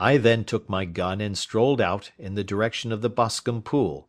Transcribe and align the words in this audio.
I 0.00 0.16
then 0.16 0.44
took 0.44 0.68
my 0.68 0.84
gun 0.84 1.20
and 1.20 1.36
strolled 1.36 1.80
out 1.80 2.12
in 2.18 2.36
the 2.36 2.44
direction 2.44 2.92
of 2.92 3.02
the 3.02 3.10
Boscombe 3.10 3.62
Pool, 3.62 4.08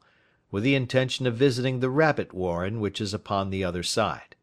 with 0.52 0.64
the 0.64 0.76
intention 0.76 1.26
of 1.26 1.36
visiting 1.36 1.80
the 1.80 1.90
rabbit 1.90 2.32
warren 2.32 2.80
which 2.80 3.02
is 3.02 3.12
upon 3.12 3.50
the 3.50 3.64
other 3.64 3.82
side. 3.82 4.36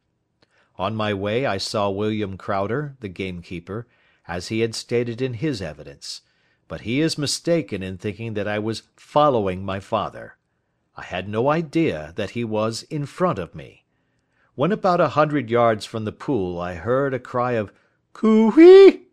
On 0.77 0.97
my 0.97 1.15
way 1.15 1.47
I 1.47 1.59
saw 1.59 1.89
William 1.89 2.37
Crowder, 2.37 2.97
the 2.99 3.09
gamekeeper, 3.09 3.87
as 4.27 4.49
he 4.49 4.61
had 4.61 4.75
stated 4.75 5.23
in 5.23 5.35
his 5.35 5.63
evidence; 5.63 6.23
but 6.67 6.81
he 6.81 7.01
is 7.01 7.17
mistaken 7.17 7.81
in 7.81 7.97
thinking 7.97 8.35
that 8.35 8.49
I 8.49 8.59
was 8.59 8.83
following 8.97 9.65
my 9.65 9.79
father. 9.79 10.37
I 10.97 11.05
had 11.05 11.29
no 11.29 11.49
idea 11.49 12.13
that 12.17 12.31
he 12.31 12.43
was 12.43 12.83
in 12.85 13.07
front 13.07 13.39
of 13.39 13.55
me. 13.55 13.85
When 14.57 14.73
about 14.73 15.01
a 15.01 15.11
hundred 15.11 15.49
yards 15.49 15.85
from 15.85 16.05
the 16.05 16.13
pool 16.13 16.61
I 16.61 16.75
heard 16.75 17.15
a 17.15 17.21
cry 17.21 17.53
of 17.53 17.73
"Coo 18.13 18.53
ee!" 18.59 19.06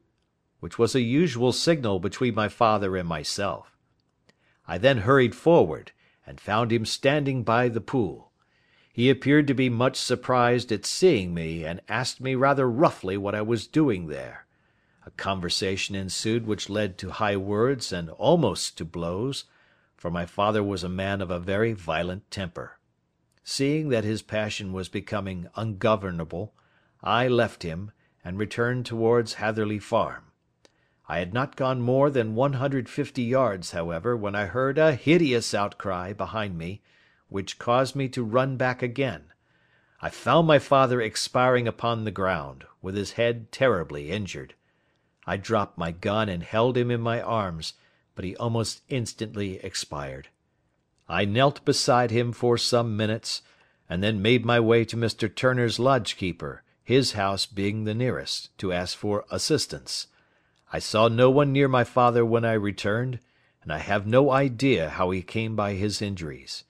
Which 0.64 0.80
was 0.80 0.96
a 0.96 1.02
usual 1.02 1.52
signal 1.52 2.00
between 2.00 2.34
my 2.34 2.48
father 2.48 2.96
and 2.96 3.06
myself. 3.06 3.76
I 4.66 4.78
then 4.78 5.00
hurried 5.00 5.36
forward, 5.36 5.92
and 6.26 6.40
found 6.40 6.72
him 6.72 6.86
standing 6.86 7.44
by 7.44 7.68
the 7.68 7.82
pool. 7.82 8.32
He 8.94 9.10
appeared 9.10 9.46
to 9.48 9.54
be 9.54 9.68
much 9.68 9.98
surprised 9.98 10.72
at 10.72 10.86
seeing 10.86 11.34
me, 11.34 11.66
and 11.66 11.82
asked 11.90 12.22
me 12.22 12.34
rather 12.34 12.70
roughly 12.70 13.18
what 13.18 13.36
I 13.36 13.42
was 13.42 13.68
doing 13.68 14.08
there. 14.08 14.46
A 15.06 15.12
conversation 15.12 15.96
ensued 15.96 16.48
which 16.48 16.70
led 16.70 16.98
to 17.00 17.10
high 17.10 17.36
words 17.36 17.92
and 17.92 18.10
almost 18.12 18.78
to 18.78 18.86
blows, 18.86 19.44
for 19.98 20.10
my 20.10 20.26
father 20.26 20.64
was 20.64 20.82
a 20.82 20.88
man 20.88 21.20
of 21.20 21.30
a 21.30 21.40
very 21.40 21.74
violent 21.74 22.32
temper. 22.32 22.80
Seeing 23.44 23.90
that 23.90 24.06
his 24.06 24.22
passion 24.22 24.72
was 24.72 24.88
becoming 24.88 25.50
ungovernable, 25.58 26.54
I 27.04 27.28
left 27.28 27.64
him, 27.64 27.92
and 28.24 28.40
returned 28.40 28.86
towards 28.86 29.34
Hatherley 29.34 29.80
Farm. 29.80 30.24
I 31.14 31.20
had 31.20 31.32
not 31.32 31.56
gone 31.56 31.80
more 31.80 32.10
than 32.10 32.34
150 32.34 33.22
yards, 33.22 33.70
however, 33.70 34.18
when 34.18 34.34
I 34.34 34.46
heard 34.46 34.80
a 34.80 34.96
hideous 34.96 35.54
outcry 35.54 36.12
behind 36.12 36.58
me, 36.58 36.82
which 37.30 37.60
caused 37.60 37.96
me 37.96 38.10
to 38.10 38.24
run 38.24 38.58
back 38.58 38.82
again. 38.82 39.26
I 40.02 40.10
found 40.10 40.48
my 40.48 40.58
father 40.58 41.00
expiring 41.00 41.68
upon 41.68 42.04
the 42.04 42.10
ground, 42.10 42.66
with 42.82 42.96
his 42.96 43.12
head 43.12 43.52
terribly 43.52 44.10
injured. 44.10 44.56
I 45.28 45.38
dropped 45.38 45.78
my 45.78 45.92
gun 45.92 46.30
and 46.30 46.42
held 46.42 46.76
him 46.76 46.90
in 46.90 47.02
my 47.02 47.22
arms, 47.22 47.74
but 48.16 48.26
he 48.26 48.36
almost 48.38 48.82
instantly 48.90 49.64
expired. 49.64 50.30
I 51.08 51.26
knelt 51.26 51.64
beside 51.64 52.10
him 52.10 52.32
for 52.32 52.58
some 52.58 52.98
minutes, 52.98 53.44
and 53.88 54.02
then 54.02 54.24
made 54.24 54.46
my 54.48 54.60
way 54.60 54.84
to 54.86 54.98
Mr. 54.98 55.30
Turner's 55.30 55.78
lodge 55.78 56.18
keeper, 56.18 56.64
his 56.84 57.12
house 57.12 57.46
being 57.46 57.84
the 57.84 57.94
nearest, 57.94 58.50
to 58.58 58.74
ask 58.74 58.98
for 58.98 59.26
assistance. 59.30 60.08
I 60.76 60.80
saw 60.80 61.08
no 61.08 61.30
one 61.30 61.52
near 61.54 61.68
my 61.68 61.84
father 61.84 62.26
when 62.26 62.44
I 62.44 62.54
returned, 62.54 63.20
and 63.62 63.72
I 63.72 63.78
have 63.78 64.08
no 64.08 64.32
idea 64.32 64.90
how 64.90 65.12
he 65.12 65.22
came 65.22 65.56
by 65.56 65.74
his 65.74 66.02
injuries. 66.02 66.64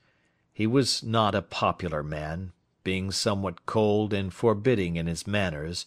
He 0.52 0.66
was 0.66 1.02
not 1.02 1.34
a 1.34 1.40
popular 1.40 2.02
man, 2.02 2.52
being 2.82 3.10
somewhat 3.10 3.64
cold 3.64 4.12
and 4.12 4.30
forbidding 4.30 4.96
in 4.96 5.06
his 5.06 5.26
manners, 5.26 5.86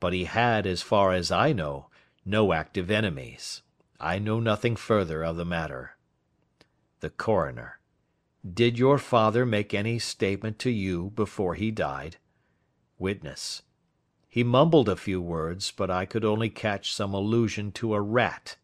but 0.00 0.12
he 0.12 0.24
had, 0.24 0.66
as 0.66 0.82
far 0.82 1.14
as 1.14 1.32
I 1.32 1.54
know, 1.54 1.86
no 2.26 2.52
active 2.52 2.90
enemies. 2.90 3.62
I 3.98 4.18
know 4.18 4.38
nothing 4.38 4.76
further 4.76 5.24
of 5.24 5.36
the 5.36 5.46
matter. 5.46 5.96
The 7.00 7.08
Coroner: 7.08 7.80
Did 8.46 8.78
your 8.78 8.98
father 8.98 9.46
make 9.46 9.72
any 9.72 9.98
statement 9.98 10.58
to 10.58 10.70
you 10.70 11.10
before 11.14 11.54
he 11.54 11.70
died? 11.70 12.18
Witness: 12.98 13.62
He 14.36 14.44
mumbled 14.44 14.90
a 14.90 14.96
few 14.96 15.22
words, 15.22 15.70
but 15.70 15.90
I 15.90 16.04
could 16.04 16.22
only 16.22 16.50
catch 16.50 16.92
some 16.92 17.14
allusion 17.14 17.72
to 17.72 17.94
a 17.94 18.02
rat. 18.02 18.58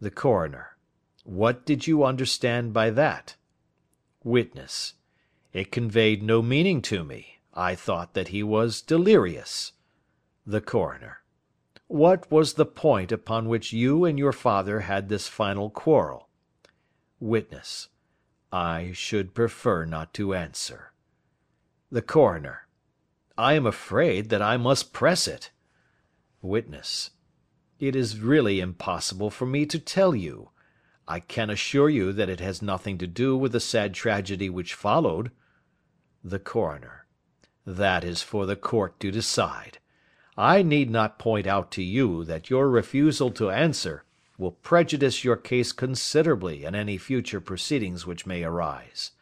The 0.00 0.10
Coroner: 0.10 0.76
What 1.22 1.64
did 1.64 1.86
you 1.86 2.02
understand 2.02 2.72
by 2.72 2.90
that? 2.90 3.36
Witness: 4.24 4.94
It 5.52 5.70
conveyed 5.70 6.24
no 6.24 6.42
meaning 6.42 6.82
to 6.90 7.04
me. 7.04 7.38
I 7.54 7.76
thought 7.76 8.14
that 8.14 8.34
he 8.34 8.42
was 8.42 8.82
delirious. 8.82 9.74
The 10.44 10.60
Coroner: 10.60 11.22
What 11.86 12.28
was 12.28 12.54
the 12.54 12.66
point 12.66 13.12
upon 13.12 13.48
which 13.48 13.72
you 13.72 14.04
and 14.04 14.18
your 14.18 14.32
father 14.32 14.80
had 14.80 15.08
this 15.08 15.28
final 15.28 15.70
quarrel? 15.70 16.28
Witness: 17.20 17.90
I 18.50 18.90
should 18.90 19.34
prefer 19.34 19.84
not 19.84 20.12
to 20.14 20.34
answer. 20.34 20.92
The 21.92 22.02
Coroner: 22.02 22.66
I 23.38 23.54
am 23.54 23.64
afraid 23.64 24.28
that 24.30 24.42
I 24.42 24.56
must 24.56 24.92
press 24.92 25.28
it. 25.28 25.50
Witness: 26.42 27.10
It 27.78 27.94
is 27.94 28.18
really 28.18 28.60
impossible 28.60 29.30
for 29.30 29.46
me 29.46 29.66
to 29.66 29.78
tell 29.78 30.14
you. 30.14 30.50
I 31.06 31.20
can 31.20 31.48
assure 31.48 31.88
you 31.88 32.12
that 32.12 32.28
it 32.28 32.40
has 32.40 32.60
nothing 32.60 32.98
to 32.98 33.06
do 33.06 33.36
with 33.36 33.52
the 33.52 33.60
sad 33.60 33.94
tragedy 33.94 34.50
which 34.50 34.74
followed. 34.74 35.30
The 36.24 36.38
Coroner: 36.38 37.06
That 37.64 38.04
is 38.04 38.20
for 38.20 38.46
the 38.46 38.56
court 38.56 38.98
to 39.00 39.10
decide. 39.10 39.78
I 40.36 40.62
need 40.62 40.90
not 40.90 41.18
point 41.18 41.46
out 41.46 41.70
to 41.72 41.82
you 41.82 42.24
that 42.24 42.50
your 42.50 42.68
refusal 42.68 43.30
to 43.32 43.50
answer 43.50 44.04
will 44.38 44.52
prejudice 44.52 45.24
your 45.24 45.36
case 45.36 45.72
considerably 45.72 46.64
in 46.64 46.74
any 46.74 46.98
future 46.98 47.40
proceedings 47.40 48.06
which 48.06 48.26
may 48.26 48.42
arise. 48.42 49.12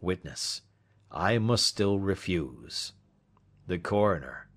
Witness: 0.00 0.62
I 1.10 1.38
must 1.38 1.66
still 1.66 1.98
refuse. 1.98 2.92
The 3.70 3.78
Coroner: 3.78 4.48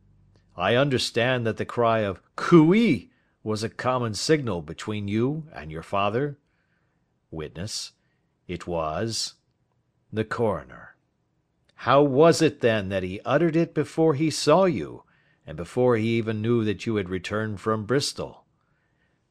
I 0.57 0.73
understand 0.75 1.45
that 1.45 1.57
the 1.57 1.67
cry 1.67 1.99
of 1.99 2.19
"Coo 2.35 2.73
ee!" 2.73 3.11
was 3.43 3.61
a 3.61 3.69
common 3.69 4.15
signal 4.15 4.63
between 4.63 5.07
you 5.07 5.47
and 5.53 5.71
your 5.71 5.83
father? 5.83 6.39
Witness: 7.29 7.91
It 8.47 8.65
was. 8.65 9.35
The 10.11 10.25
Coroner: 10.25 10.95
How 11.75 12.01
was 12.01 12.41
it, 12.41 12.61
then, 12.61 12.89
that 12.89 13.03
he 13.03 13.21
uttered 13.23 13.55
it 13.55 13.75
before 13.75 14.15
he 14.15 14.31
saw 14.31 14.65
you, 14.65 15.03
and 15.45 15.55
before 15.55 15.95
he 15.95 16.17
even 16.17 16.41
knew 16.41 16.65
that 16.65 16.87
you 16.87 16.95
had 16.95 17.07
returned 17.09 17.61
from 17.61 17.85
Bristol? 17.85 18.45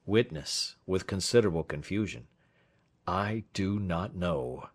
Witness 0.06 0.76
(with 0.86 1.08
considerable 1.08 1.64
confusion): 1.64 2.28
I 3.04 3.42
do 3.52 3.80
not 3.80 4.14
know. 4.14 4.68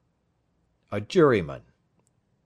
A 0.92 1.00
Juryman: 1.00 1.62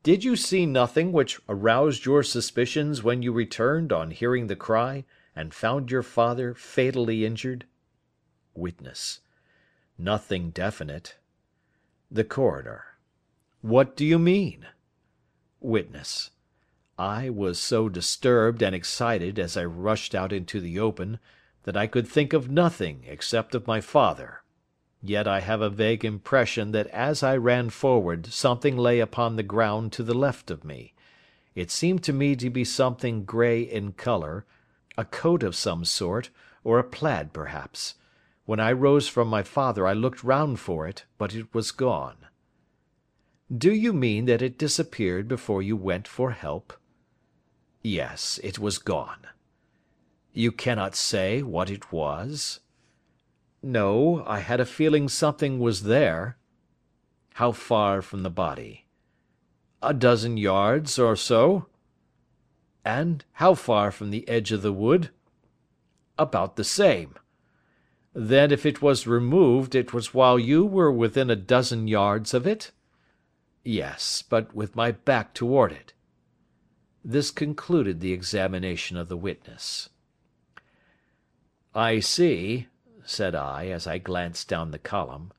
Did 0.04 0.24
you 0.24 0.36
see 0.36 0.66
nothing 0.66 1.12
which 1.12 1.40
aroused 1.48 2.06
your 2.06 2.24
suspicions 2.24 3.04
when 3.04 3.22
you 3.22 3.32
returned 3.32 3.94
on 3.94 4.10
hearing 4.10 4.48
the 4.48 4.56
cry, 4.56 5.06
and 5.36 5.54
found 5.54 5.92
your 5.92 6.02
father 6.02 6.56
fatally 6.56 7.24
injured? 7.24 7.66
Witness: 8.56 9.20
Nothing 10.00 10.50
definite. 10.50 11.18
The 12.10 12.24
Coroner: 12.24 12.98
What 13.62 13.96
do 13.96 14.04
you 14.04 14.18
mean? 14.18 14.66
Witness: 15.60 16.32
I 16.98 17.30
was 17.30 17.60
so 17.60 17.88
disturbed 17.88 18.64
and 18.64 18.74
excited 18.74 19.38
as 19.38 19.56
I 19.56 19.66
rushed 19.66 20.16
out 20.16 20.34
into 20.34 20.60
the 20.60 20.80
open, 20.80 21.20
that 21.64 21.78
I 21.78 21.86
could 21.86 22.08
think 22.08 22.34
of 22.34 22.50
nothing 22.50 23.04
except 23.06 23.54
of 23.54 23.68
my 23.68 23.82
father. 23.82 24.42
Yet 25.04 25.28
I 25.28 25.40
have 25.40 25.62
a 25.62 25.70
vague 25.70 26.06
impression 26.06 26.72
that 26.72 26.88
as 26.88 27.24
I 27.24 27.36
ran 27.36 27.70
forward 27.72 28.28
something 28.28 28.78
lay 28.78 29.00
upon 29.00 29.36
the 29.36 29.44
ground 29.44 29.92
to 29.94 30.04
the 30.04 30.14
left 30.14 30.52
of 30.52 30.64
me. 30.64 30.94
It 31.56 31.72
seemed 31.72 32.04
to 32.04 32.14
me 32.14 32.36
to 32.36 32.50
be 32.50 32.64
something 32.64 33.26
grey 33.26 33.62
in 33.62 33.94
colour, 33.94 34.46
a 34.98 35.04
coat 35.04 35.44
of 35.44 35.56
some 35.56 35.86
sort, 35.86 36.30
or 36.64 36.80
a 36.80 36.84
plaid 36.84 37.34
perhaps. 37.34 37.96
When 38.46 38.60
I 38.60 38.72
rose 38.72 39.08
from 39.08 39.28
my 39.28 39.44
father 39.44 39.86
I 39.88 39.94
looked 39.94 40.24
round 40.24 40.60
for 40.60 40.88
it, 40.88 41.06
but 41.18 41.36
it 41.36 41.54
was 41.54 41.72
gone. 41.72 42.18
Do 43.56 43.74
you 43.74 43.92
mean 43.92 44.26
that 44.26 44.42
it 44.42 44.58
disappeared 44.58 45.28
before 45.28 45.62
you 45.62 45.76
went 45.76 46.08
for 46.08 46.32
help? 46.32 46.74
Yes, 47.82 48.40
it 48.44 48.60
was 48.60 48.78
gone. 48.78 49.28
You 50.32 50.54
cannot 50.54 50.96
say 50.96 51.42
what 51.42 51.70
it 51.70 51.92
was? 51.92 52.61
No, 53.64 54.24
I 54.26 54.40
had 54.40 54.60
a 54.60 54.66
feeling 54.66 55.08
something 55.08 55.60
was 55.60 55.84
there. 55.84 56.38
How 57.36 57.52
far 57.52 58.02
from 58.02 58.24
the 58.24 58.30
body? 58.30 58.86
A 59.82 59.94
dozen 59.94 60.38
yards, 60.38 60.98
or 60.98 61.16
so. 61.16 61.68
And 62.84 63.24
how 63.34 63.54
far 63.54 63.92
from 63.92 64.10
the 64.10 64.28
edge 64.28 64.52
of 64.52 64.64
the 64.64 64.74
wood? 64.74 65.10
About 66.18 66.56
the 66.56 66.64
same. 66.64 67.16
Then 68.14 68.52
if 68.52 68.66
it 68.66 68.82
was 68.82 69.08
removed 69.08 69.76
it 69.76 69.94
was 69.94 70.14
while 70.14 70.38
you 70.38 70.66
were 70.66 70.92
within 70.92 71.30
a 71.30 71.36
dozen 71.36 71.88
yards 71.88 72.34
of 72.34 72.46
it? 72.46 72.72
Yes, 73.64 74.24
but 74.28 74.54
with 74.56 74.76
my 74.76 74.92
back 74.92 75.34
toward 75.34 75.72
it. 75.72 75.94
This 77.06 77.32
concluded 77.32 78.00
the 78.00 78.12
examination 78.12 78.98
of 78.98 79.08
the 79.08 79.18
witness. 79.18 79.90
I 81.74 82.00
see 82.00 82.68
said 83.04 83.34
I, 83.34 83.68
as 83.68 83.88
I 83.88 83.98
glanced 83.98 84.48
down 84.48 84.72
the 84.72 84.78
column, 84.78 85.32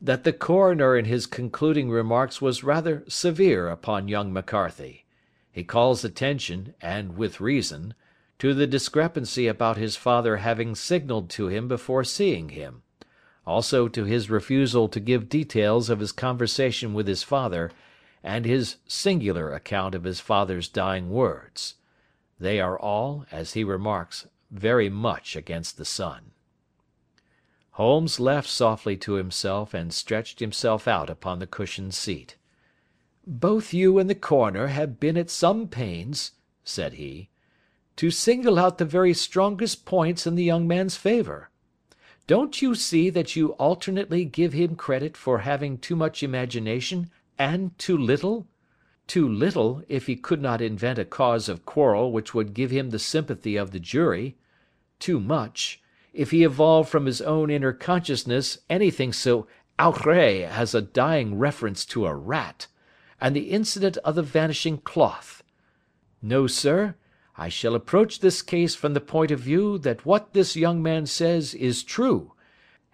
that 0.00 0.24
the 0.24 0.32
coroner 0.32 0.96
in 0.96 1.04
his 1.04 1.26
concluding 1.26 1.90
remarks 1.90 2.40
was 2.40 2.64
rather 2.64 3.04
severe 3.08 3.68
upon 3.68 4.08
young 4.08 4.32
McCarthy. 4.32 5.04
He 5.52 5.62
calls 5.62 6.04
attention, 6.04 6.74
and 6.80 7.16
with 7.16 7.40
reason, 7.40 7.92
to 8.38 8.54
the 8.54 8.66
discrepancy 8.66 9.46
about 9.46 9.76
his 9.76 9.96
father 9.96 10.38
having 10.38 10.74
signalled 10.74 11.28
to 11.30 11.48
him 11.48 11.68
before 11.68 12.04
seeing 12.04 12.48
him; 12.48 12.82
also 13.46 13.86
to 13.88 14.04
his 14.04 14.30
refusal 14.30 14.88
to 14.88 15.00
give 15.00 15.28
details 15.28 15.90
of 15.90 16.00
his 16.00 16.12
conversation 16.12 16.94
with 16.94 17.06
his 17.06 17.22
father, 17.22 17.70
and 18.22 18.46
his 18.46 18.76
singular 18.86 19.52
account 19.52 19.94
of 19.94 20.04
his 20.04 20.20
father's 20.20 20.68
dying 20.68 21.10
words. 21.10 21.74
They 22.38 22.60
are 22.60 22.78
all, 22.78 23.26
as 23.30 23.52
he 23.52 23.62
remarks, 23.62 24.26
very 24.50 24.88
much 24.88 25.36
against 25.36 25.76
the 25.76 25.84
son. 25.84 26.30
Holmes 27.74 28.18
laughed 28.18 28.48
softly 28.48 28.96
to 28.96 29.12
himself 29.12 29.74
and 29.74 29.92
stretched 29.94 30.40
himself 30.40 30.88
out 30.88 31.08
upon 31.08 31.38
the 31.38 31.46
cushioned 31.46 31.94
seat. 31.94 32.34
"Both 33.24 33.72
you 33.72 34.00
and 34.00 34.10
the 34.10 34.16
coroner 34.16 34.66
have 34.66 34.98
been 34.98 35.16
at 35.16 35.30
some 35.30 35.68
pains," 35.68 36.32
said 36.64 36.94
he 36.94 37.28
to 37.94 38.10
single 38.10 38.58
out 38.58 38.78
the 38.78 38.84
very 38.84 39.14
strongest 39.14 39.84
points 39.84 40.26
in 40.26 40.34
the 40.34 40.42
young 40.42 40.66
man's 40.66 40.96
favour. 40.96 41.48
Don't 42.26 42.60
you 42.60 42.74
see 42.74 43.08
that 43.08 43.36
you 43.36 43.50
alternately 43.52 44.24
give 44.24 44.52
him 44.52 44.74
credit 44.74 45.16
for 45.16 45.38
having 45.38 45.78
too 45.78 45.94
much 45.94 46.24
imagination 46.24 47.08
and 47.38 47.78
too 47.78 47.96
little? 47.96 48.48
Too 49.06 49.28
little, 49.28 49.84
if 49.88 50.08
he 50.08 50.16
could 50.16 50.42
not 50.42 50.60
invent 50.60 50.98
a 50.98 51.04
cause 51.04 51.48
of 51.48 51.64
quarrel 51.64 52.10
which 52.10 52.34
would 52.34 52.52
give 52.52 52.72
him 52.72 52.90
the 52.90 52.98
sympathy 52.98 53.54
of 53.54 53.70
the 53.70 53.78
jury; 53.78 54.34
too 54.98 55.20
much, 55.20 55.80
if 56.12 56.30
he 56.30 56.44
evolved 56.44 56.88
from 56.88 57.06
his 57.06 57.20
own 57.20 57.50
inner 57.50 57.72
consciousness 57.72 58.58
anything 58.68 59.12
so 59.12 59.46
outré 59.78 60.46
as 60.46 60.74
a 60.74 60.82
dying 60.82 61.38
reference 61.38 61.84
to 61.86 62.06
a 62.06 62.14
rat, 62.14 62.66
and 63.20 63.34
the 63.34 63.50
incident 63.50 63.96
of 63.98 64.14
the 64.14 64.22
vanishing 64.22 64.78
cloth. 64.78 65.42
No, 66.20 66.46
sir. 66.46 66.96
I 67.36 67.48
shall 67.48 67.74
approach 67.74 68.20
this 68.20 68.42
case 68.42 68.74
from 68.74 68.92
the 68.92 69.00
point 69.00 69.30
of 69.30 69.40
view 69.40 69.78
that 69.78 70.04
what 70.04 70.34
this 70.34 70.56
young 70.56 70.82
man 70.82 71.06
says 71.06 71.54
is 71.54 71.82
true, 71.82 72.34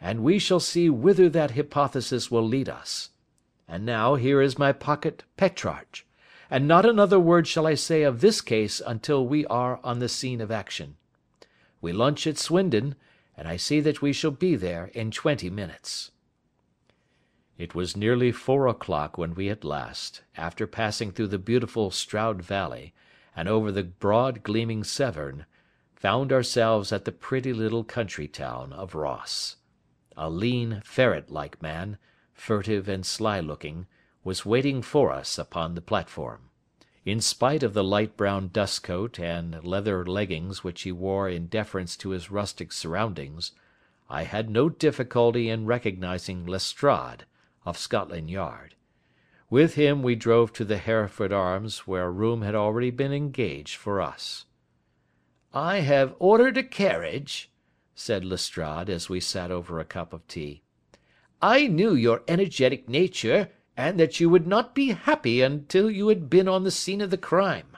and 0.01 0.23
we 0.23 0.39
shall 0.39 0.61
see 0.61 0.89
whither 0.89 1.29
that 1.31 1.53
hypothesis 1.53 2.31
will 2.31 2.47
lead 2.47 2.69
us. 2.69 3.11
And 3.67 3.85
now 3.85 4.15
here 4.15 4.41
is 4.41 4.59
my 4.59 4.71
pocket 4.71 5.25
Petrarch, 5.37 6.05
and 6.49 6.69
not 6.69 6.87
another 6.87 7.19
word 7.19 7.49
shall 7.49 7.67
I 7.67 7.75
say 7.75 8.05
of 8.05 8.21
this 8.21 8.41
case 8.41 8.81
until 8.87 9.27
we 9.27 9.45
are 9.47 9.81
on 9.83 9.99
the 9.99 10.09
scene 10.09 10.41
of 10.41 10.53
action. 10.53 10.97
We 11.81 11.93
lunch 11.93 12.27
at 12.27 12.39
Swindon, 12.39 12.95
and 13.37 13.47
I 13.47 13.57
see 13.57 13.81
that 13.81 14.01
we 14.01 14.13
shall 14.13 14.31
be 14.31 14.57
there 14.57 14.87
in 14.95 15.11
twenty 15.11 15.51
minutes." 15.51 16.11
It 17.59 17.75
was 17.75 17.97
nearly 17.97 18.33
four 18.33 18.67
o'clock 18.67 19.17
when 19.17 19.35
we 19.35 19.49
at 19.49 19.65
last, 19.65 20.23
after 20.37 20.67
passing 20.67 21.11
through 21.11 21.29
the 21.29 21.39
beautiful 21.39 21.91
Stroud 21.91 22.43
valley, 22.43 22.93
and 23.35 23.49
over 23.49 23.73
the 23.73 23.85
broad 23.85 24.43
gleaming 24.43 24.85
Severn, 24.85 25.47
found 25.95 26.33
ourselves 26.33 26.93
at 26.93 27.05
the 27.05 27.13
pretty 27.13 27.53
little 27.53 27.85
country 27.85 28.29
town 28.29 28.73
of 28.73 28.95
Ross. 28.95 29.57
A 30.17 30.29
lean, 30.29 30.83
ferret 30.85 31.31
like 31.31 31.61
man, 31.63 31.99
furtive 32.35 32.89
and 32.89 33.05
sly 33.05 33.41
looking, 33.41 33.87
was 34.23 34.45
waiting 34.45 34.83
for 34.83 35.13
us 35.13 35.39
upon 35.39 35.75
the 35.75 35.81
platform. 35.81 36.51
In 37.07 37.21
spite 37.21 37.63
of 37.63 37.73
the 37.73 37.85
light 37.85 38.17
brown 38.17 38.49
dust 38.49 38.83
coat 38.83 39.21
and 39.21 39.63
leather 39.65 40.05
leggings 40.05 40.65
which 40.65 40.83
he 40.83 40.91
wore 40.91 41.29
in 41.29 41.47
deference 41.47 41.97
to 41.99 42.11
his 42.11 42.33
rustic 42.33 42.73
surroundings, 42.73 43.53
I 44.11 44.25
had 44.25 44.51
no 44.51 44.69
difficulty 44.69 45.49
in 45.49 45.67
recognising 45.67 46.47
Lestrade, 46.47 47.25
of 47.65 47.79
Scotland 47.79 48.29
Yard. 48.29 48.75
With 49.49 49.77
him 49.77 50.03
we 50.03 50.17
drove 50.17 50.53
to 50.55 50.65
the 50.65 50.79
Hereford 50.79 51.33
Arms, 51.33 51.87
where 51.87 52.07
a 52.07 52.11
room 52.11 52.43
had 52.43 52.57
already 52.57 52.91
been 52.91 53.13
engaged 53.13 53.77
for 53.77 54.01
us. 54.01 54.47
"I 55.55 55.77
have 55.83 56.17
ordered 56.19 56.57
a 56.59 56.65
carriage," 56.65 57.53
said 57.95 58.25
Lestrade, 58.25 58.91
as 58.91 59.09
we 59.09 59.21
sat 59.21 59.53
over 59.53 59.79
a 59.79 59.85
cup 59.85 60.13
of 60.13 60.27
tea. 60.27 60.63
"I 61.41 61.69
knew 61.69 61.95
your 61.95 62.25
energetic 62.27 62.89
nature, 62.89 63.53
and 63.77 64.01
that 64.01 64.19
you 64.19 64.31
would 64.31 64.47
not 64.47 64.75
be 64.75 64.89
happy 64.89 65.43
until 65.43 65.91
you 65.91 66.09
had 66.09 66.31
been 66.31 66.49
on 66.49 66.65
the 66.65 66.71
scene 66.71 67.01
of 67.01 67.11
the 67.11 67.19
crime." 67.19 67.77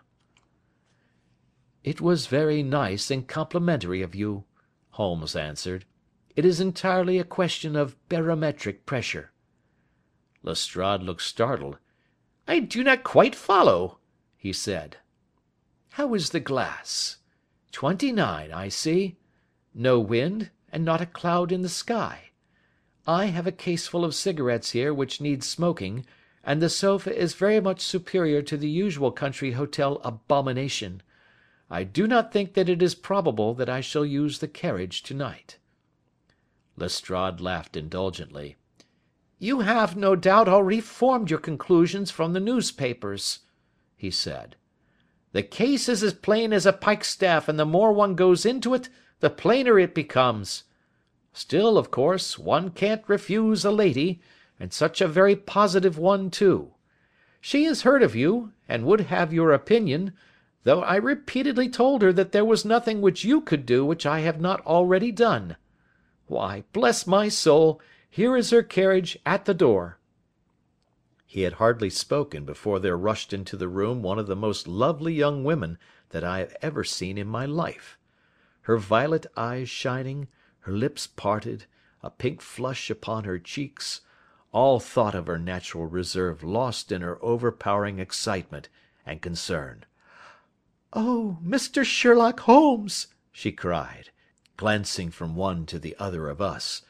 "It 1.83 2.01
was 2.01 2.27
very 2.27 2.63
nice 2.63 3.11
and 3.11 3.27
complimentary 3.27 4.03
of 4.03 4.15
you," 4.15 4.45
Holmes 4.91 5.35
answered. 5.35 5.85
"It 6.37 6.45
is 6.45 6.61
entirely 6.61 7.19
a 7.19 7.25
question 7.25 7.75
of 7.75 7.97
barometric 8.09 8.87
pressure. 8.87 9.33
Lestrade 10.43 11.03
looked 11.03 11.23
startled. 11.23 11.79
"I 12.47 12.61
do 12.61 12.85
not 12.85 13.03
quite 13.03 13.35
follow," 13.35 13.99
he 14.37 14.53
said. 14.53 14.99
"How 15.91 16.15
is 16.15 16.31
the 16.31 16.41
glass? 16.41 17.19
Twenty 17.73 18.13
nine, 18.13 18.53
I 18.53 18.69
see. 18.69 19.17
No 19.75 19.99
wind, 19.99 20.51
and 20.71 20.85
not 20.85 21.01
a 21.01 21.07
cloud 21.07 21.51
in 21.51 21.63
the 21.63 21.69
sky. 21.69 22.28
I 23.09 23.29
have 23.29 23.47
a 23.47 23.53
caseful 23.53 24.05
of 24.05 24.15
cigarettes 24.15 24.73
here 24.73 24.93
which 24.93 25.19
need 25.19 25.43
smoking, 25.43 26.05
and 26.45 26.61
the 26.61 26.69
sofa 26.69 27.17
is 27.17 27.33
very 27.33 27.59
much 27.59 27.81
superior 27.81 28.43
to 28.43 28.59
the 28.59 28.69
usual 28.69 29.13
country 29.13 29.53
hotel 29.53 29.99
abomination. 30.05 31.01
I 31.71 31.85
do 31.85 32.07
not 32.07 32.31
think 32.35 32.53
that 32.53 32.69
it 32.69 32.83
is 32.83 32.95
probable 32.95 33.55
that 33.55 33.71
I 33.71 33.81
shall 33.81 34.05
use 34.05 34.41
the 34.41 34.47
carriage 34.47 35.03
to 35.05 35.15
night." 35.15 35.57
Lestrade 36.77 37.41
laughed 37.41 37.79
indulgently. 37.79 38.57
"You 39.39 39.61
have, 39.61 39.97
no 39.97 40.15
doubt, 40.15 40.47
already 40.47 40.83
formed 40.83 41.31
your 41.31 41.41
conclusions 41.41 42.11
from 42.11 42.35
the 42.35 42.41
newspapers," 42.41 43.39
he 43.97 44.11
said. 44.11 44.55
"The 45.33 45.43
case 45.43 45.89
is 45.89 46.03
as 46.03 46.13
plain 46.13 46.53
as 46.53 46.67
a 46.67 46.75
pikestaff 46.75 47.49
and 47.49 47.59
the 47.59 47.65
more 47.65 47.95
one 47.95 48.17
goes 48.17 48.45
into 48.45 48.75
it, 48.75 48.91
the 49.21 49.31
plainer 49.31 49.79
it 49.79 49.95
becomes. 49.95 50.65
Still, 51.39 51.79
of 51.79 51.93
course, 51.93 52.37
one 52.37 52.71
can't 52.71 53.05
refuse 53.07 53.65
a 53.65 53.71
lady, 53.71 54.21
and 54.59 54.73
such 54.73 55.01
a 55.01 55.07
very 55.07 55.37
positive 55.37 55.97
one 55.97 56.33
too. 56.33 56.73
She 57.41 57.63
has 57.67 57.83
heard 57.83 58.03
of 58.03 58.17
you, 58.17 58.51
and 58.69 58.85
would 58.85 59.03
have 59.03 59.33
your 59.33 59.53
opinion, 59.53 60.15
though 60.65 60.83
I 60.83 60.97
repeatedly 60.97 61.69
told 61.69 62.03
her 62.03 62.13
that 62.13 62.33
there 62.33 62.45
was 62.45 62.65
nothing 62.65 63.01
which 63.01 63.25
you 63.25 63.41
could 63.41 63.67
do 63.67 63.85
which 63.85 64.05
I 64.05 64.19
have 64.19 64.41
not 64.41 64.67
already 64.67 65.13
done. 65.13 65.55
Why, 66.27 66.65
bless 66.73 67.07
my 67.07 67.29
soul! 67.29 67.81
Here 68.11 68.37
is 68.37 68.51
her 68.51 68.65
carriage 68.65 69.17
at 69.25 69.45
the 69.45 69.55
door." 69.55 70.01
He 71.25 71.43
had 71.43 71.53
hardly 71.53 71.89
spoken 71.89 72.45
before 72.47 72.81
there 72.81 72.99
rushed 72.99 73.33
into 73.33 73.57
the 73.57 73.69
room 73.69 74.03
one 74.03 74.19
of 74.19 74.27
the 74.27 74.35
most 74.35 74.67
lovely 74.67 75.15
young 75.15 75.45
women 75.45 75.79
that 76.09 76.25
I 76.25 76.41
have 76.41 76.57
ever 76.63 76.83
seen 76.83 77.17
in 77.17 77.29
my 77.29 77.47
life. 77.47 77.97
Her 78.63 78.77
violet 78.77 79.27
eyes 79.37 79.69
shining, 79.69 80.27
her 80.61 80.73
lips 80.73 81.07
parted, 81.07 81.67
a 82.03 82.11
pink 82.11 82.41
flush 82.41 82.91
upon 82.91 83.25
her 83.25 83.39
cheeks, 83.39 84.01
all 84.51 84.81
thought 84.81 85.15
of 85.15 85.29
her 85.29 85.39
natural 85.39 85.87
reserve 85.87 86.43
lost 86.43 86.91
in 86.91 87.01
her 87.01 87.23
overpowering 87.23 87.99
excitement 87.99 88.69
and 89.07 89.23
concern. 89.23 89.85
"Oh, 90.93 91.39
Mr. 91.45 91.85
Sherlock 91.85 92.41
Holmes!" 92.41 93.07
she 93.31 93.53
cried, 93.53 94.11
glancing 94.57 95.11
from 95.11 95.37
one 95.37 95.65
to 95.67 95.79
the 95.79 95.95
other 95.99 96.29
of 96.29 96.41
us 96.41 96.83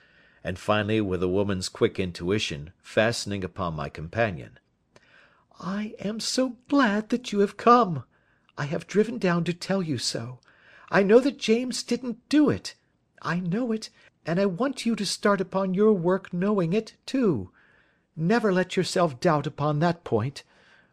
and 0.45 0.59
finally 0.59 1.01
with 1.01 1.23
a 1.23 1.29
woman's 1.29 1.69
quick 1.69 1.99
intuition 1.99 2.73
fastening 2.81 3.45
upon 3.45 3.75
my 3.75 3.89
companion. 3.89 4.59
"I 5.61 5.95
am 5.99 6.21
so 6.21 6.57
glad 6.69 7.09
that 7.11 7.33
you 7.33 7.41
have 7.41 7.57
come. 7.57 8.05
I 8.57 8.65
have 8.65 8.87
driven 8.87 9.19
down 9.19 9.45
to 9.45 9.53
tell 9.53 9.83
you 9.83 9.99
so. 9.99 10.41
I 10.91 11.03
know 11.03 11.21
that 11.21 11.39
James 11.39 11.83
didn't 11.83 12.27
do 12.29 12.49
it. 12.49 12.75
I 13.23 13.41
know 13.41 13.73
it, 13.73 13.91
and 14.25 14.39
I 14.39 14.47
want 14.47 14.87
you 14.87 14.95
to 14.97 15.07
start 15.07 15.41
upon 15.41 15.75
your 15.75 15.93
work 15.93 16.33
knowing 16.33 16.73
it, 16.73 16.95
too. 17.07 17.51
Never 18.17 18.53
let 18.53 18.77
yourself 18.77 19.21
doubt 19.21 19.47
upon 19.47 19.79
that 19.79 20.05
point. 20.05 20.43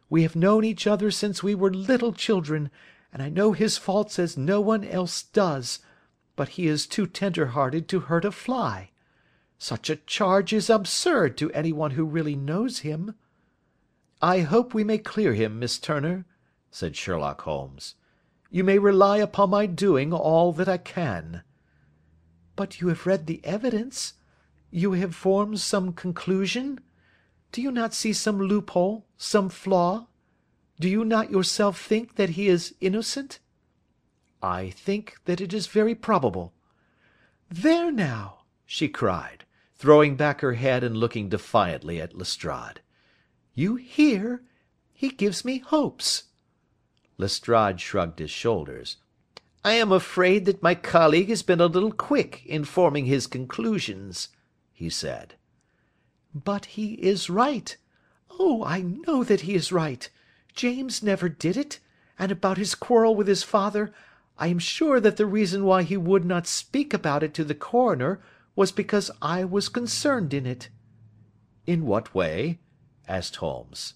We 0.08 0.22
have 0.22 0.36
known 0.36 0.64
each 0.64 0.86
other 0.86 1.10
since 1.10 1.42
we 1.42 1.54
were 1.54 1.72
little 1.72 2.12
children, 2.12 2.70
and 3.12 3.22
I 3.22 3.28
know 3.28 3.52
his 3.52 3.76
faults 3.76 4.18
as 4.18 4.36
no 4.36 4.60
one 4.60 4.84
else 4.84 5.22
does, 5.22 5.80
but 6.36 6.50
he 6.50 6.66
is 6.66 6.86
too 6.86 7.06
tender 7.06 7.46
hearted 7.46 7.88
to 7.88 8.00
hurt 8.00 8.24
a 8.24 8.30
fly. 8.30 8.90
Such 9.58 9.88
a 9.88 9.96
charge 9.96 10.52
is 10.52 10.68
absurd 10.68 11.36
to 11.38 11.50
anyone 11.52 11.92
who 11.92 12.04
really 12.04 12.36
knows 12.36 12.80
him." 12.80 13.14
"I 14.20 14.40
hope 14.40 14.74
we 14.74 14.84
may 14.84 14.98
clear 14.98 15.34
him, 15.34 15.58
Miss 15.58 15.78
Turner," 15.78 16.26
said 16.70 16.94
Sherlock 16.94 17.40
Holmes. 17.42 17.94
"You 18.50 18.64
may 18.64 18.78
rely 18.78 19.16
upon 19.18 19.50
my 19.50 19.66
doing 19.66 20.12
all 20.12 20.52
that 20.52 20.68
I 20.68 20.78
can." 20.78 21.42
"But 22.56 22.80
you 22.80 22.88
have 22.88 23.06
read 23.06 23.26
the 23.26 23.44
evidence? 23.44 24.14
You 24.70 24.92
have 24.92 25.14
formed 25.14 25.60
some 25.60 25.92
conclusion? 25.92 26.80
Do 27.52 27.62
you 27.62 27.70
not 27.70 27.94
see 27.94 28.12
some 28.12 28.38
loophole, 28.40 29.06
some 29.16 29.48
flaw? 29.48 30.08
Do 30.80 30.88
you 30.88 31.04
not 31.04 31.30
yourself 31.30 31.80
think 31.80 32.16
that 32.16 32.30
he 32.30 32.48
is 32.48 32.74
innocent?" 32.80 33.38
"I 34.42 34.70
think 34.70 35.18
that 35.26 35.40
it 35.40 35.54
is 35.54 35.66
very 35.66 35.94
probable." 35.94 36.54
"There 37.48 37.92
now!" 37.92 38.44
she 38.64 38.88
cried 38.88 39.44
throwing 39.78 40.16
back 40.16 40.40
her 40.40 40.54
head 40.54 40.82
and 40.82 40.96
looking 40.96 41.28
defiantly 41.28 42.00
at 42.00 42.16
Lestrade. 42.16 42.80
"You 43.54 43.76
hear? 43.76 44.42
He 44.92 45.10
gives 45.10 45.44
me 45.44 45.58
hopes." 45.58 46.24
Lestrade 47.18 47.80
shrugged 47.80 48.18
his 48.18 48.30
shoulders. 48.30 48.96
I 49.66 49.72
am 49.72 49.90
afraid 49.90 50.44
that 50.44 50.62
my 50.62 50.76
colleague 50.76 51.28
has 51.28 51.42
been 51.42 51.60
a 51.60 51.66
little 51.66 51.90
quick 51.90 52.46
in 52.46 52.62
forming 52.62 53.06
his 53.06 53.26
conclusions," 53.26 54.28
he 54.72 54.88
said. 54.88 55.34
"But 56.32 56.66
he 56.66 56.92
is 56.94 57.28
right. 57.28 57.76
Oh, 58.38 58.62
I 58.62 58.82
know 58.82 59.24
that 59.24 59.40
he 59.40 59.56
is 59.56 59.72
right. 59.72 60.08
James 60.54 61.02
never 61.02 61.28
did 61.28 61.56
it, 61.56 61.80
and 62.16 62.30
about 62.30 62.58
his 62.58 62.76
quarrel 62.76 63.16
with 63.16 63.26
his 63.26 63.42
father, 63.42 63.92
I 64.38 64.46
am 64.46 64.60
sure 64.60 65.00
that 65.00 65.16
the 65.16 65.26
reason 65.26 65.64
why 65.64 65.82
he 65.82 65.96
would 65.96 66.24
not 66.24 66.46
speak 66.46 66.94
about 66.94 67.24
it 67.24 67.34
to 67.34 67.42
the 67.42 67.52
Coroner 67.52 68.22
was 68.54 68.70
because 68.70 69.10
I 69.20 69.44
was 69.44 69.68
concerned 69.68 70.32
in 70.32 70.46
it." 70.46 70.68
"In 71.66 71.86
what 71.86 72.14
way?" 72.14 72.60
asked 73.08 73.34
Holmes. 73.34 73.94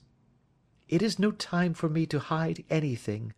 "It 0.89 1.01
is 1.01 1.21
no 1.21 1.31
time 1.31 1.75
for 1.75 1.89
me 1.89 2.07
to 2.07 2.19
hide 2.19 2.65
anything. 2.69 3.35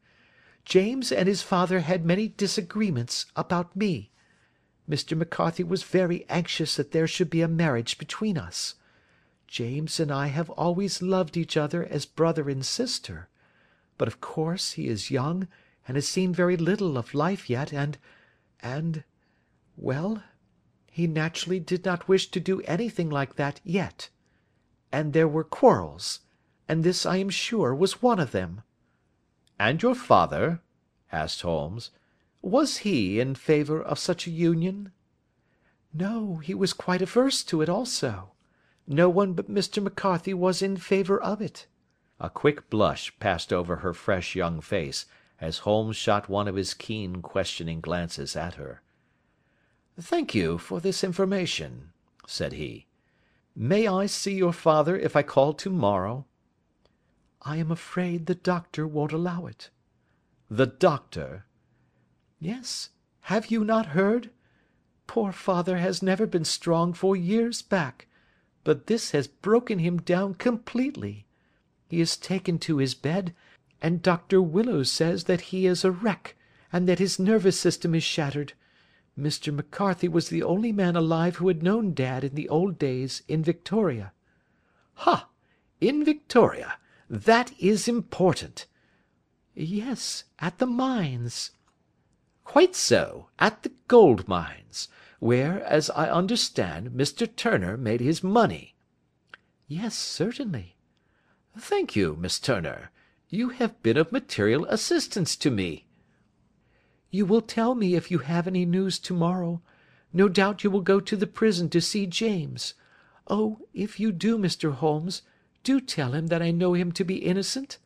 James 0.65 1.11
and 1.11 1.29
his 1.29 1.43
father 1.43 1.81
had 1.81 2.05
many 2.05 2.29
disagreements 2.29 3.27
about 3.35 3.75
me. 3.75 4.11
Mr. 4.89 5.17
McCarthy 5.17 5.65
was 5.65 5.83
very 5.83 6.25
anxious 6.29 6.77
that 6.77 6.93
there 6.93 7.07
should 7.07 7.31
be 7.31 7.43
a 7.43 7.49
marriage 7.49 7.99
between 7.99 8.39
us. 8.39 8.75
James 9.47 10.01
and 10.01 10.11
I 10.11 10.29
have 10.29 10.51
always 10.51 11.03
loved 11.03 11.37
each 11.37 11.57
other 11.57 11.85
as 11.85 12.07
brother 12.07 12.49
and 12.49 12.65
sister. 12.65 13.29
But 13.99 14.09
of 14.09 14.21
course 14.21 14.73
he 14.73 14.89
is 14.89 15.11
young, 15.11 15.49
and 15.87 15.97
has 15.97 16.09
seen 16.09 16.33
very 16.33 16.57
little 16.57 16.97
of 16.97 17.15
life 17.15 17.51
yet, 17.51 17.73
and 17.73 17.99
and 18.61 19.05
well, 19.77 20.23
he 20.91 21.07
naturally 21.07 21.61
did 21.61 21.85
not 21.85 22.09
wish 22.09 22.31
to 22.31 22.41
do 22.41 22.61
anything 22.63 23.11
like 23.11 23.37
that 23.37 23.61
yet. 23.65 24.09
And 24.91 25.13
there 25.13 25.29
were 25.29 25.45
quarrels, 25.45 26.21
and 26.69 26.85
this 26.85 27.05
I 27.05 27.17
am 27.17 27.31
sure 27.31 27.75
was 27.75 28.03
one 28.03 28.21
of 28.21 28.31
them. 28.31 28.63
"And 29.65 29.81
your 29.81 29.95
father," 29.95 30.61
asked 31.13 31.43
Holmes, 31.43 31.93
"was 32.41 32.79
he 32.79 33.21
in 33.21 33.37
favour 33.37 33.81
of 33.81 33.97
such 33.97 34.27
a 34.27 34.31
union?" 34.33 34.91
"No, 35.95 36.39
he 36.39 36.53
was 36.53 36.73
quite 36.73 37.01
averse 37.01 37.45
to 37.45 37.63
it 37.63 37.69
also. 37.69 38.33
No 38.89 39.09
one 39.09 39.35
but 39.35 39.49
Mr. 39.49 39.81
McCarthy 39.81 40.35
was 40.35 40.63
in 40.63 40.77
favour 40.79 41.23
of 41.23 41.41
it." 41.41 41.69
A 42.19 42.29
quick 42.29 42.71
blush 42.71 43.17
passed 43.21 43.53
over 43.53 43.77
her 43.77 43.95
fresh 43.95 44.35
young 44.35 44.61
face 44.61 45.07
as 45.41 45.59
Holmes 45.59 45.97
shot 45.97 46.29
one 46.29 46.49
of 46.49 46.57
his 46.57 46.75
keen 46.75 47.23
questioning 47.23 47.81
glances 47.81 48.35
at 48.35 48.55
her. 48.55 48.83
"Thank 49.97 50.35
you 50.35 50.59
for 50.59 50.81
this 50.81 51.05
information," 51.05 51.93
said 52.27 52.53
he. 52.53 52.89
"May 53.55 53.87
I 53.87 54.07
see 54.07 54.35
your 54.35 54.53
father 54.53 54.99
if 54.99 55.15
I 55.15 55.23
call 55.23 55.53
to 55.55 55.71
morrow?" 55.71 56.27
"I 57.45 57.57
am 57.57 57.73
afraid 57.73 58.27
the 58.27 58.37
doctor 58.37 58.87
won't 58.87 59.11
allow 59.11 59.47
it." 59.47 59.69
"The 60.49 60.69
doctor?" 60.69 61.45
"Yes. 62.39 62.91
Have 63.23 63.51
you 63.51 63.65
not 63.65 63.87
heard? 63.87 64.31
Poor 65.09 65.33
father 65.33 65.79
has 65.79 66.05
never 66.05 66.25
been 66.25 66.45
strong 66.45 66.93
for 66.93 67.17
years 67.17 67.61
back, 67.61 68.07
but 68.63 68.87
this 68.87 69.11
has 69.11 69.27
broken 69.27 69.81
him 69.81 69.97
down 70.01 70.35
completely. 70.35 71.27
He 71.89 72.01
is 72.01 72.17
taken 72.17 72.61
to 72.61 72.77
his 72.77 72.95
bed, 72.95 73.35
and 73.81 74.03
Dr. 74.03 74.41
Willows 74.41 74.93
says 74.93 75.25
that 75.25 75.51
he 75.51 75.67
is 75.67 75.85
a 75.85 75.91
wreck, 75.91 76.37
and 76.73 76.89
that 76.89 77.01
his 77.01 77.19
nervous 77.19 77.59
system 77.59 77.93
is 77.93 78.05
shattered. 78.05 78.53
Mr. 79.19 79.53
McCarthy 79.53 80.07
was 80.07 80.29
the 80.29 80.45
only 80.45 80.71
man 80.71 80.95
alive 80.95 81.39
who 81.39 81.49
had 81.49 81.61
known 81.61 81.93
Dad 81.93 82.23
in 82.23 82.37
the 82.37 82.49
old 82.49 82.79
days 82.79 83.25
in 83.27 83.43
Victoria." 83.43 84.13
"Ha! 84.95 85.29
In 85.81 86.05
Victoria! 86.05 86.79
That 87.15 87.53
is 87.61 87.89
important." 87.89 88.65
"Yes, 89.55 90.25
at 90.39 90.57
the 90.57 90.67
mines." 90.67 91.51
"Quite 92.43 92.75
so, 92.75 93.29
at 93.39 93.63
the 93.65 93.73
gold 93.87 94.27
mines, 94.27 94.89
where, 95.19 95.63
as 95.63 95.91
I 95.91 96.09
understand, 96.09 96.93
Mr. 96.93 97.29
Turner 97.37 97.77
made 97.77 98.01
his 98.01 98.23
money." 98.25 98.77
"Yes, 99.69 99.95
certainly." 99.95 100.79
"Thank 101.55 101.95
you, 101.95 102.17
Miss 102.17 102.39
Turner. 102.39 102.91
You 103.29 103.51
have 103.51 103.83
been 103.83 103.99
of 103.99 104.11
material 104.11 104.65
assistance 104.71 105.37
to 105.37 105.51
me." 105.51 105.85
"You 107.11 107.27
will 107.27 107.43
tell 107.43 107.75
me 107.75 107.95
if 107.95 108.11
you 108.11 108.21
have 108.21 108.47
any 108.47 108.65
news 108.65 108.99
to 109.01 109.13
morrow. 109.13 109.61
No 110.15 110.31
doubt 110.31 110.65
you 110.65 110.71
will 110.71 110.81
go 110.81 110.99
to 110.99 111.17
the 111.19 111.27
prison 111.27 111.69
to 111.69 111.81
see 111.83 112.07
James. 112.07 112.73
Oh, 113.27 113.69
if 113.75 114.01
you 114.01 114.13
do, 114.13 114.39
Mr. 114.39 114.73
Holmes! 114.73 115.21
Do 115.65 115.81
tell 115.81 116.13
him 116.13 116.27
that 116.27 116.43
I 116.43 116.51
know 116.51 116.73
him 116.73 116.91
to 116.93 117.05
be 117.05 117.19
innocent." 117.19 117.79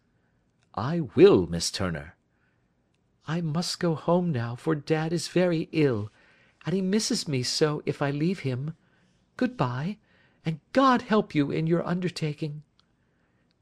"I 0.74 1.00
will, 1.00 1.46
Miss 1.46 1.70
Turner." 1.70 2.16
"I 3.26 3.40
must 3.42 3.80
go 3.80 3.94
home 3.94 4.32
now, 4.32 4.56
for 4.56 4.74
Dad 4.74 5.12
is 5.12 5.28
very 5.28 5.68
ill, 5.72 6.10
and 6.64 6.74
he 6.74 6.80
misses 6.80 7.28
me 7.28 7.42
so 7.42 7.82
if 7.84 8.00
I 8.00 8.10
leave 8.10 8.40
him. 8.40 8.76
Good 9.36 9.56
bye, 9.58 9.98
and 10.44 10.60
God 10.72 11.02
help 11.02 11.34
you 11.34 11.50
in 11.50 11.66
your 11.66 11.86
undertaking." 11.86 12.62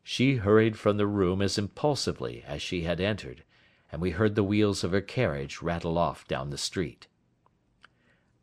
She 0.02 0.36
hurried 0.36 0.78
from 0.78 0.96
the 0.96 1.06
room 1.08 1.42
as 1.42 1.58
impulsively 1.58 2.44
as 2.44 2.62
she 2.62 2.82
had 2.82 3.00
entered, 3.00 3.42
and 3.90 4.00
we 4.00 4.10
heard 4.12 4.36
the 4.36 4.44
wheels 4.44 4.84
of 4.84 4.92
her 4.92 5.00
carriage 5.00 5.60
rattle 5.60 5.98
off 5.98 6.28
down 6.28 6.50
the 6.50 6.58
street. 6.58 7.08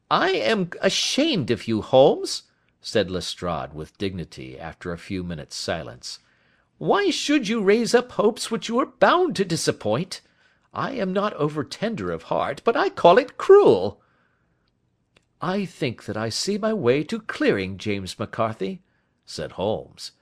"I 0.09 0.31
am 0.31 0.71
ashamed 0.81 1.49
of 1.49 1.67
you, 1.67 1.81
Holmes 1.81 2.43
said 2.83 3.11
Lestrade 3.11 3.73
with 3.73 3.97
dignity 3.99 4.57
after 4.57 4.91
a 4.91 4.97
few 4.97 5.23
minutes' 5.23 5.55
silence. 5.55 6.17
"Why 6.79 7.11
should 7.11 7.47
you 7.47 7.61
raise 7.61 7.93
up 7.93 8.13
hopes 8.13 8.49
which 8.49 8.69
you 8.69 8.79
are 8.79 8.87
bound 8.87 9.35
to 9.35 9.45
disappoint? 9.45 10.21
I 10.73 10.93
am 10.93 11.13
not 11.13 11.33
over 11.33 11.63
tender 11.63 12.11
of 12.11 12.23
heart, 12.23 12.61
but 12.63 12.75
I 12.75 12.89
call 12.89 13.19
it 13.19 13.37
cruel." 13.37 14.01
"I 15.39 15.63
think 15.65 16.05
that 16.05 16.17
I 16.17 16.29
see 16.29 16.57
my 16.57 16.73
way 16.73 17.03
to 17.03 17.19
clearing 17.19 17.77
James 17.77 18.17
McCarthy," 18.17 18.81
said 19.25 19.51
Holmes. 19.51 20.13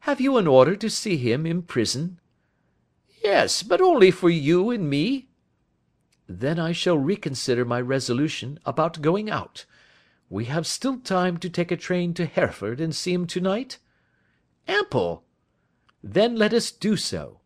"Have 0.00 0.20
you 0.20 0.36
an 0.36 0.46
order 0.46 0.76
to 0.76 0.88
see 0.88 1.16
him 1.16 1.44
in 1.44 1.62
prison?" 1.62 2.20
"Yes, 3.20 3.64
but 3.64 3.80
only 3.80 4.12
for 4.12 4.30
you 4.30 4.70
and 4.70 4.88
me." 4.88 5.28
"Then 6.28 6.60
I 6.60 6.70
shall 6.70 6.98
reconsider 6.98 7.64
my 7.64 7.80
resolution 7.80 8.60
about 8.64 9.02
going 9.02 9.28
out. 9.28 9.64
We 10.28 10.46
have 10.46 10.66
still 10.66 10.98
time 10.98 11.36
to 11.36 11.48
take 11.48 11.70
a 11.70 11.76
train 11.76 12.12
to 12.14 12.26
Hereford 12.26 12.80
and 12.80 12.94
see 12.94 13.12
him 13.12 13.26
to 13.28 13.40
night?" 13.40 13.78
"Ample." 14.66 15.22
"Then 16.02 16.34
let 16.34 16.52
us 16.52 16.72
do 16.72 16.96
so. 16.96 17.40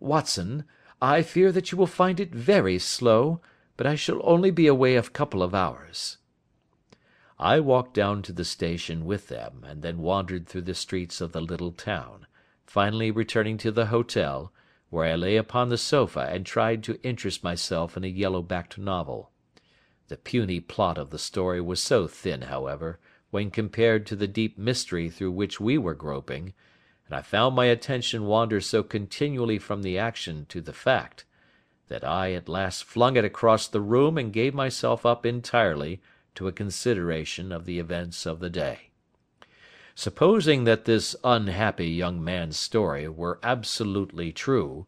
Watson, 0.00 0.64
I 1.00 1.22
fear 1.22 1.52
that 1.52 1.70
you 1.70 1.78
will 1.78 1.86
find 1.86 2.18
it 2.18 2.34
very 2.34 2.78
slow, 2.78 3.40
but 3.76 3.86
I 3.86 3.94
shall 3.94 4.20
only 4.24 4.50
be 4.50 4.66
away 4.66 4.96
a 4.96 5.02
couple 5.02 5.42
of 5.42 5.54
hours." 5.54 6.18
I 7.38 7.60
walked 7.60 7.94
down 7.94 8.22
to 8.22 8.32
the 8.32 8.44
station 8.44 9.04
with 9.04 9.28
them, 9.28 9.64
and 9.64 9.82
then 9.82 9.98
wandered 9.98 10.46
through 10.46 10.62
the 10.62 10.74
streets 10.74 11.20
of 11.20 11.32
the 11.32 11.40
little 11.40 11.72
town, 11.72 12.26
finally 12.66 13.10
returning 13.10 13.58
to 13.58 13.70
the 13.70 13.86
hotel, 13.86 14.52
where 14.90 15.12
I 15.12 15.14
lay 15.14 15.36
upon 15.36 15.68
the 15.68 15.78
sofa 15.78 16.28
and 16.30 16.44
tried 16.44 16.82
to 16.84 17.00
interest 17.02 17.44
myself 17.44 17.96
in 17.96 18.04
a 18.04 18.08
yellow 18.08 18.42
backed 18.42 18.78
novel. 18.78 19.30
The 20.08 20.16
puny 20.16 20.60
plot 20.60 20.98
of 20.98 21.10
the 21.10 21.18
story 21.18 21.60
was 21.60 21.80
so 21.80 22.06
thin, 22.06 22.42
however, 22.42 22.98
when 23.30 23.50
compared 23.50 24.06
to 24.06 24.16
the 24.16 24.28
deep 24.28 24.58
mystery 24.58 25.08
through 25.08 25.32
which 25.32 25.58
we 25.58 25.78
were 25.78 25.94
groping, 25.94 26.52
and 27.06 27.16
I 27.16 27.22
found 27.22 27.56
my 27.56 27.66
attention 27.66 28.26
wander 28.26 28.60
so 28.60 28.82
continually 28.82 29.58
from 29.58 29.82
the 29.82 29.98
action 29.98 30.46
to 30.50 30.60
the 30.60 30.72
fact, 30.72 31.24
that 31.88 32.04
I 32.04 32.32
at 32.32 32.48
last 32.48 32.84
flung 32.84 33.16
it 33.16 33.24
across 33.24 33.66
the 33.66 33.80
room 33.80 34.16
and 34.18 34.32
gave 34.32 34.54
myself 34.54 35.04
up 35.04 35.26
entirely 35.26 36.00
to 36.34 36.48
a 36.48 36.52
consideration 36.52 37.52
of 37.52 37.64
the 37.64 37.78
events 37.78 38.26
of 38.26 38.40
the 38.40 38.50
day. 38.50 38.90
Supposing 39.94 40.64
that 40.64 40.84
this 40.84 41.14
unhappy 41.22 41.88
young 41.88 42.22
man's 42.22 42.58
story 42.58 43.08
were 43.08 43.38
absolutely 43.42 44.32
true, 44.32 44.86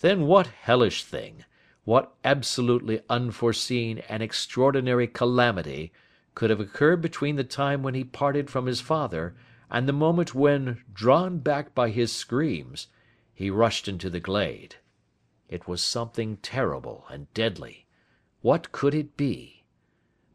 then 0.00 0.22
what 0.26 0.48
hellish 0.48 1.04
thing! 1.04 1.44
What 1.88 2.14
absolutely 2.22 3.00
unforeseen 3.08 4.00
and 4.10 4.22
extraordinary 4.22 5.06
calamity 5.06 5.90
could 6.34 6.50
have 6.50 6.60
occurred 6.60 7.00
between 7.00 7.36
the 7.36 7.44
time 7.44 7.82
when 7.82 7.94
he 7.94 8.04
parted 8.04 8.50
from 8.50 8.66
his 8.66 8.82
father 8.82 9.34
and 9.70 9.88
the 9.88 9.94
moment 9.94 10.34
when, 10.34 10.84
drawn 10.92 11.38
back 11.38 11.74
by 11.74 11.88
his 11.88 12.12
screams, 12.12 12.88
he 13.32 13.48
rushed 13.48 13.88
into 13.88 14.10
the 14.10 14.20
glade? 14.20 14.76
It 15.48 15.66
was 15.66 15.82
something 15.82 16.36
terrible 16.42 17.06
and 17.08 17.32
deadly. 17.32 17.86
What 18.42 18.70
could 18.70 18.94
it 18.94 19.16
be? 19.16 19.64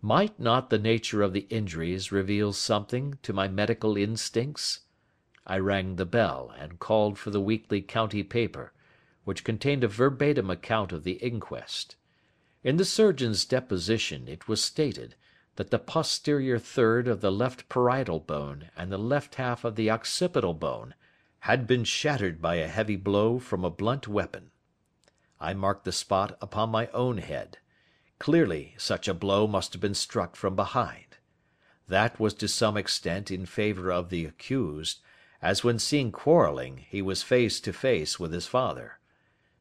Might 0.01 0.39
not 0.39 0.71
the 0.71 0.79
nature 0.79 1.21
of 1.21 1.33
the 1.33 1.45
injuries 1.51 2.11
reveal 2.11 2.51
something 2.51 3.19
to 3.21 3.31
my 3.31 3.47
medical 3.47 3.95
instincts? 3.95 4.79
I 5.45 5.59
rang 5.59 5.97
the 5.97 6.05
bell, 6.07 6.51
and 6.57 6.79
called 6.79 7.19
for 7.19 7.29
the 7.29 7.39
weekly 7.39 7.83
county 7.83 8.23
paper 8.23 8.73
which 9.23 9.43
contained 9.43 9.83
a 9.83 9.87
verbatim 9.87 10.49
account 10.49 10.91
of 10.91 11.03
the 11.03 11.13
inquest. 11.13 11.95
In 12.63 12.77
the 12.77 12.85
surgeon's 12.85 13.45
deposition 13.45 14.27
it 14.27 14.47
was 14.47 14.63
stated 14.63 15.15
that 15.55 15.69
the 15.69 15.79
posterior 15.79 16.57
third 16.57 17.07
of 17.07 17.21
the 17.21 17.31
left 17.31 17.69
parietal 17.69 18.19
bone 18.19 18.69
and 18.75 18.91
the 18.91 18.97
left 18.97 19.35
half 19.35 19.63
of 19.63 19.75
the 19.75 19.89
occipital 19.89 20.53
bone 20.53 20.95
had 21.39 21.67
been 21.67 21.83
shattered 21.83 22.41
by 22.41 22.55
a 22.55 22.67
heavy 22.67 22.95
blow 22.95 23.37
from 23.37 23.63
a 23.63 23.69
blunt 23.69 24.07
weapon. 24.07 24.51
I 25.39 25.53
marked 25.53 25.83
the 25.83 25.91
spot 25.91 26.37
upon 26.41 26.69
my 26.69 26.87
own 26.87 27.17
head. 27.17 27.57
Clearly 28.17 28.75
such 28.77 29.09
a 29.09 29.13
blow 29.13 29.45
must 29.45 29.73
have 29.73 29.81
been 29.81 29.93
struck 29.93 30.37
from 30.37 30.55
behind. 30.55 31.17
That 31.87 32.19
was 32.19 32.33
to 32.35 32.47
some 32.47 32.77
extent 32.77 33.29
in 33.29 33.45
favour 33.45 33.91
of 33.91 34.09
the 34.09 34.25
accused, 34.25 35.01
as 35.41 35.63
when 35.63 35.79
seen 35.79 36.13
quarrelling 36.13 36.77
he 36.77 37.01
was 37.01 37.21
face 37.21 37.59
to 37.59 37.73
face 37.73 38.17
with 38.17 38.31
his 38.31 38.47
father. 38.47 38.99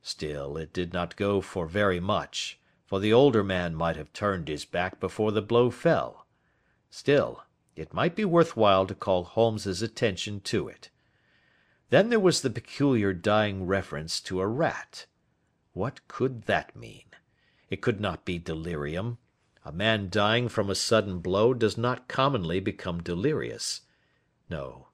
Still 0.02 0.56
it 0.56 0.72
did 0.72 0.92
not 0.92 1.14
go 1.14 1.40
for 1.40 1.66
very 1.66 2.00
much, 2.00 2.58
for 2.84 2.98
the 2.98 3.12
older 3.12 3.44
man 3.44 3.74
might 3.74 3.96
have 3.96 4.12
turned 4.12 4.48
his 4.48 4.64
back 4.64 4.98
before 4.98 5.30
the 5.30 5.40
blow 5.40 5.70
fell. 5.70 6.26
Still, 6.90 7.44
it 7.76 7.94
might 7.94 8.16
be 8.16 8.24
worth 8.24 8.56
while 8.56 8.86
to 8.86 8.94
call 8.94 9.24
Holmes's 9.24 9.80
attention 9.80 10.40
to 10.40 10.68
it. 10.68 10.90
Then 11.90 12.10
there 12.10 12.20
was 12.20 12.42
the 12.42 12.50
peculiar 12.50 13.12
dying 13.12 13.66
reference 13.66 14.20
to 14.22 14.40
a 14.40 14.46
rat. 14.46 15.06
What 15.72 16.06
could 16.08 16.42
that 16.42 16.74
mean? 16.74 17.04
It 17.70 17.80
could 17.80 18.00
not 18.00 18.24
be 18.24 18.38
delirium. 18.38 19.18
A 19.64 19.72
man 19.72 20.10
dying 20.10 20.48
from 20.48 20.68
a 20.68 20.74
sudden 20.74 21.20
blow 21.20 21.54
does 21.54 21.78
not 21.78 22.08
commonly 22.08 22.60
become 22.60 23.02
delirious. 23.02 23.82
No. 24.50 24.88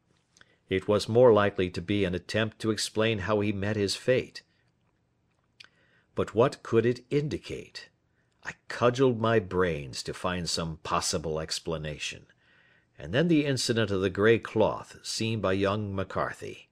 It 0.68 0.86
was 0.86 1.08
more 1.08 1.32
likely 1.32 1.70
to 1.70 1.80
be 1.80 2.04
an 2.04 2.14
attempt 2.14 2.58
to 2.60 2.70
explain 2.70 3.20
how 3.20 3.40
he 3.40 3.52
met 3.52 3.76
his 3.76 3.96
fate. 3.96 4.42
But 6.18 6.34
what 6.34 6.64
could 6.64 6.84
it 6.84 7.04
indicate? 7.10 7.90
I 8.42 8.54
cudgelled 8.66 9.20
my 9.20 9.38
brains 9.38 10.02
to 10.02 10.12
find 10.12 10.50
some 10.50 10.78
possible 10.78 11.38
explanation. 11.38 12.26
And 12.98 13.14
then 13.14 13.28
the 13.28 13.46
incident 13.46 13.92
of 13.92 14.00
the 14.00 14.10
grey 14.10 14.40
cloth 14.40 14.98
seen 15.04 15.40
by 15.40 15.52
young 15.52 15.94
McCarthy. 15.94 16.70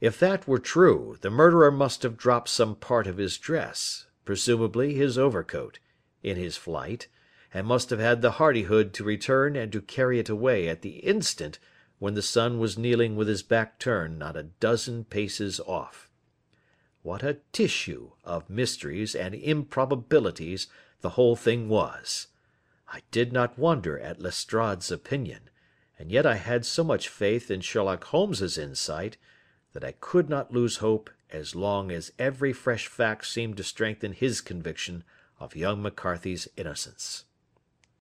If 0.00 0.18
that 0.18 0.48
were 0.48 0.58
true, 0.58 1.16
the 1.20 1.30
murderer 1.30 1.70
must 1.70 2.02
have 2.02 2.16
dropped 2.16 2.48
some 2.48 2.74
part 2.74 3.06
of 3.06 3.18
his 3.18 3.38
dress, 3.38 4.06
presumably 4.24 4.94
his 4.94 5.16
overcoat, 5.16 5.78
in 6.24 6.36
his 6.36 6.56
flight, 6.56 7.06
and 7.54 7.68
must 7.68 7.90
have 7.90 8.00
had 8.00 8.20
the 8.20 8.32
hardihood 8.32 8.92
to 8.94 9.04
return 9.04 9.54
and 9.54 9.70
to 9.70 9.80
carry 9.80 10.18
it 10.18 10.28
away 10.28 10.68
at 10.68 10.82
the 10.82 10.96
instant 11.06 11.60
when 12.00 12.14
the 12.14 12.20
son 12.20 12.58
was 12.58 12.76
kneeling 12.76 13.14
with 13.14 13.28
his 13.28 13.44
back 13.44 13.78
turned 13.78 14.18
not 14.18 14.36
a 14.36 14.42
dozen 14.42 15.04
paces 15.04 15.60
off. 15.60 16.08
What 17.02 17.24
a 17.24 17.38
tissue 17.52 18.12
of 18.22 18.48
mysteries 18.48 19.16
and 19.16 19.34
improbabilities 19.34 20.68
the 21.00 21.10
whole 21.10 21.34
thing 21.34 21.68
was! 21.68 22.28
I 22.86 23.02
did 23.10 23.32
not 23.32 23.58
wonder 23.58 23.98
at 23.98 24.20
Lestrade's 24.20 24.92
opinion, 24.92 25.50
and 25.98 26.12
yet 26.12 26.26
I 26.26 26.36
had 26.36 26.64
so 26.64 26.84
much 26.84 27.08
faith 27.08 27.50
in 27.50 27.60
Sherlock 27.60 28.04
Holmes's 28.04 28.56
insight, 28.56 29.16
that 29.72 29.82
I 29.82 29.92
could 29.92 30.28
not 30.28 30.52
lose 30.52 30.76
hope 30.76 31.10
as 31.30 31.56
long 31.56 31.90
as 31.90 32.12
every 32.18 32.52
fresh 32.52 32.86
fact 32.86 33.26
seemed 33.26 33.56
to 33.56 33.64
strengthen 33.64 34.12
his 34.12 34.40
conviction 34.40 35.02
of 35.40 35.56
young 35.56 35.82
McCarthy's 35.82 36.46
innocence. 36.56 37.24